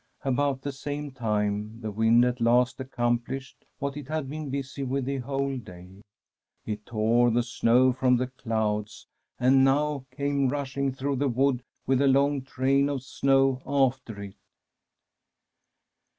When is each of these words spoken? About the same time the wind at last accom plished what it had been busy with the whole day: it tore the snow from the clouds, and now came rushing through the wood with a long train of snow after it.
About 0.25 0.63
the 0.63 0.71
same 0.71 1.11
time 1.11 1.79
the 1.79 1.91
wind 1.91 2.25
at 2.25 2.41
last 2.41 2.79
accom 2.79 3.19
plished 3.19 3.57
what 3.77 3.95
it 3.95 4.07
had 4.07 4.27
been 4.27 4.49
busy 4.49 4.81
with 4.81 5.05
the 5.05 5.17
whole 5.19 5.59
day: 5.59 6.01
it 6.65 6.83
tore 6.87 7.29
the 7.29 7.43
snow 7.43 7.93
from 7.93 8.17
the 8.17 8.25
clouds, 8.25 9.05
and 9.39 9.63
now 9.63 10.03
came 10.09 10.49
rushing 10.49 10.91
through 10.91 11.17
the 11.17 11.27
wood 11.29 11.61
with 11.85 12.01
a 12.01 12.07
long 12.07 12.41
train 12.41 12.89
of 12.89 13.03
snow 13.03 13.61
after 13.63 14.19
it. 14.23 14.35